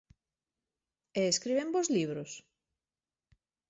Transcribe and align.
E 1.19 1.21
escriben 1.33 1.69
bos 1.75 1.87
libros? 1.97 2.31